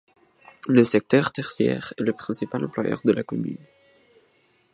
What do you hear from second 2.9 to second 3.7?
de la commune.